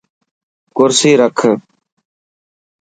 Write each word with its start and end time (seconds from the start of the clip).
ڪرسي 0.75 1.11
رک. 1.19 1.37